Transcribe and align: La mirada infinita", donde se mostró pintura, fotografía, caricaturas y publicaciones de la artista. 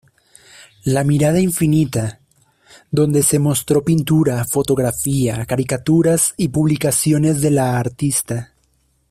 La 0.85 1.03
mirada 1.03 1.37
infinita", 1.39 2.19
donde 2.89 3.21
se 3.21 3.37
mostró 3.37 3.83
pintura, 3.83 4.43
fotografía, 4.45 5.45
caricaturas 5.45 6.33
y 6.37 6.47
publicaciones 6.47 7.39
de 7.39 7.51
la 7.51 7.77
artista. 7.77 8.51